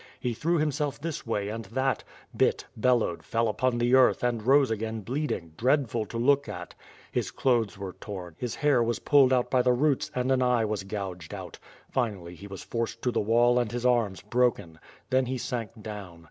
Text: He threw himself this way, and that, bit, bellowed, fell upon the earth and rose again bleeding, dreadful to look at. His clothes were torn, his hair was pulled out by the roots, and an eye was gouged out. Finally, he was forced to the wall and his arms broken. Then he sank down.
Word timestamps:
He 0.19 0.33
threw 0.33 0.57
himself 0.57 0.99
this 0.99 1.27
way, 1.27 1.49
and 1.49 1.65
that, 1.65 2.03
bit, 2.35 2.65
bellowed, 2.75 3.21
fell 3.21 3.47
upon 3.47 3.77
the 3.77 3.93
earth 3.93 4.23
and 4.23 4.41
rose 4.41 4.71
again 4.71 5.01
bleeding, 5.01 5.51
dreadful 5.57 6.07
to 6.07 6.17
look 6.17 6.49
at. 6.49 6.73
His 7.11 7.29
clothes 7.29 7.77
were 7.77 7.93
torn, 7.93 8.35
his 8.39 8.55
hair 8.55 8.81
was 8.81 8.97
pulled 8.97 9.31
out 9.31 9.51
by 9.51 9.61
the 9.61 9.73
roots, 9.73 10.09
and 10.15 10.31
an 10.31 10.41
eye 10.41 10.65
was 10.65 10.85
gouged 10.85 11.35
out. 11.35 11.59
Finally, 11.91 12.33
he 12.33 12.47
was 12.47 12.63
forced 12.63 13.03
to 13.03 13.11
the 13.11 13.19
wall 13.21 13.59
and 13.59 13.71
his 13.71 13.85
arms 13.85 14.23
broken. 14.23 14.79
Then 15.11 15.27
he 15.27 15.37
sank 15.37 15.79
down. 15.79 16.19